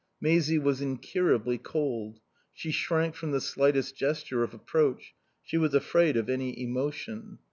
[0.19, 2.19] Maisie was incurably cold.
[2.55, 7.37] She shrank from the slightest gesture of approach; she was afraid of any emotion.